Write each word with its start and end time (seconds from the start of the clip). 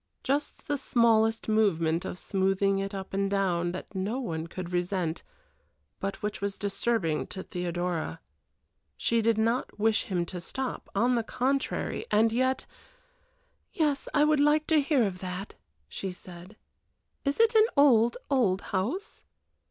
Just 0.23 0.67
the 0.67 0.79
smallest 0.79 1.47
movement 1.47 2.05
of 2.05 2.17
smoothing 2.17 2.79
it 2.79 2.91
up 2.95 3.13
and 3.13 3.29
down 3.29 3.71
that 3.73 3.93
no 3.93 4.19
one 4.19 4.47
could 4.47 4.71
resent, 4.71 5.21
but 5.99 6.23
which 6.23 6.41
was 6.41 6.57
disturbing 6.57 7.27
to 7.27 7.43
Theodora. 7.43 8.19
She 8.97 9.21
did 9.21 9.37
not 9.37 9.77
wish 9.79 10.05
him 10.05 10.25
to 10.25 10.41
stop, 10.41 10.89
on 10.95 11.13
the 11.13 11.21
contrary 11.23 12.07
and 12.09 12.33
yet 12.33 12.65
"Yes, 13.73 14.09
I 14.11 14.23
would 14.23 14.39
like 14.39 14.65
to 14.73 14.81
hear 14.81 15.03
of 15.05 15.19
that," 15.19 15.53
she 15.87 16.11
said. 16.11 16.57
"Is 17.23 17.39
it 17.39 17.53
an 17.53 17.67
old, 17.77 18.17
old 18.27 18.61
house?" 18.73 19.21